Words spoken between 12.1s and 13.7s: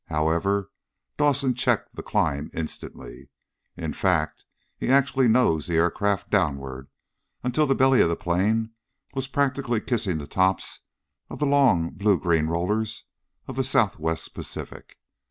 green rollers of the